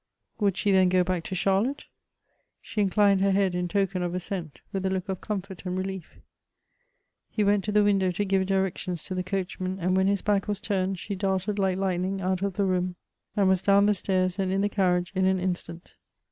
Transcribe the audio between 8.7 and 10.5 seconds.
tions to the coachman, and when his back